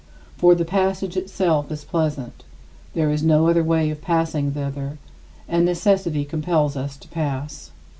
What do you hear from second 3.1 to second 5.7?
is no other way of passing thither, and